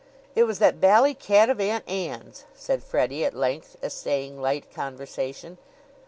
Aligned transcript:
"It 0.33 0.45
was 0.45 0.57
that 0.57 0.81
bally 0.81 1.13
cat 1.13 1.47
of 1.51 1.59
Aunt 1.59 1.87
Ann's," 1.87 2.45
said 2.55 2.81
Freddie 2.81 3.23
at 3.23 3.35
length, 3.35 3.77
essaying 3.83 4.41
light 4.41 4.73
conversation. 4.73 5.59